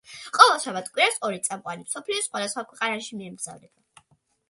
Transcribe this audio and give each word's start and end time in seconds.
ყოველ 0.37 0.55
შაბათ-კვირას 0.63 1.19
ორი 1.29 1.43
წამყვანი 1.49 1.87
მსოფლიოს 1.89 2.29
სხვადასხვა 2.31 2.67
ქვეყანაში 2.73 3.23
მიემგზავრება. 3.23 4.11